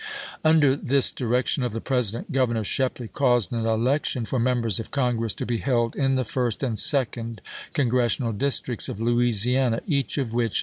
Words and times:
Under 0.43 0.75
this 0.75 1.11
direction 1.11 1.61
of 1.61 1.73
the 1.73 1.79
President, 1.79 2.31
Governor 2.31 2.63
Shepley 2.63 3.07
caused 3.07 3.51
an 3.53 3.67
election 3.67 4.25
for 4.25 4.39
Members 4.39 4.79
of 4.79 4.89
Con 4.89 5.15
gress 5.17 5.31
to 5.35 5.45
be 5.45 5.59
held 5.59 5.95
in 5.95 6.15
the 6.15 6.23
first 6.25 6.63
and 6.63 6.79
second 6.79 7.39
Congressional 7.73 8.31
districts 8.31 8.89
of 8.89 8.99
Louisiana, 8.99 9.81
each 9.85 10.17
of 10.17 10.29
v^hich. 10.29 10.57